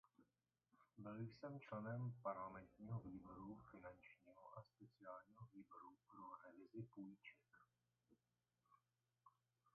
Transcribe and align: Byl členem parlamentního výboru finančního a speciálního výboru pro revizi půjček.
Byl 0.97 1.27
členem 1.59 2.13
parlamentního 2.21 2.99
výboru 2.99 3.55
finančního 3.71 4.57
a 4.59 4.63
speciálního 4.63 5.47
výboru 5.53 5.97
pro 6.05 6.35
revizi 6.45 6.83
půjček. 6.83 7.37